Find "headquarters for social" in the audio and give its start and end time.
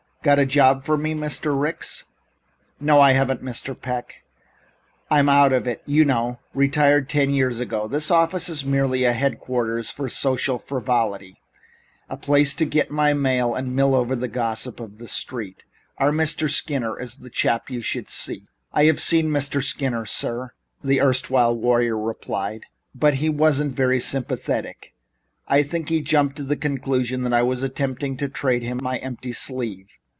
9.13-10.59